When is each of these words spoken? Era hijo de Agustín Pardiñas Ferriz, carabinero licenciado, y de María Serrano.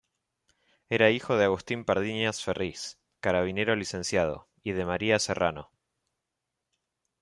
Era 0.89 1.11
hijo 1.11 1.37
de 1.37 1.45
Agustín 1.45 1.85
Pardiñas 1.85 2.43
Ferriz, 2.43 2.97
carabinero 3.19 3.75
licenciado, 3.75 4.47
y 4.63 4.71
de 4.71 4.83
María 4.87 5.19
Serrano. 5.19 5.69